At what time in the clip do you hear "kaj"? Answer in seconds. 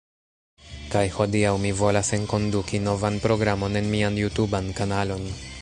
0.93-1.03